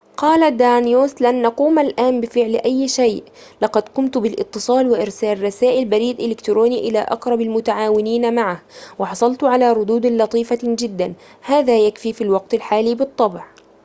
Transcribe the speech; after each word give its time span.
قال 0.17 0.57
دانيوس 0.57 1.21
لن 1.21 1.41
نقوم 1.41 1.79
الآن 1.79 2.21
بفعل 2.21 2.55
أي 2.65 2.87
شيء 2.87 3.23
لقد 3.61 3.89
قمت 3.89 4.17
بالاتصال 4.17 4.87
وإرسال 4.89 5.43
رسائل 5.43 5.85
بريد 5.89 6.19
إلكتروني 6.19 6.79
إلى 6.79 6.99
أقرب 6.99 7.41
المتعاونين 7.41 8.35
معه 8.35 8.61
وحصلت 8.99 9.43
على 9.43 9.73
ردود 9.73 10.05
لطيفة 10.05 10.59
جدًا 10.63 11.13
هذا 11.41 11.79
يكفي 11.79 12.13
في 12.13 12.23
الوقت 12.23 12.53
الحالي 12.53 12.95
بالطبع 12.95 13.43